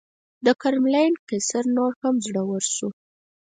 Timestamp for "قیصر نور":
1.29-1.91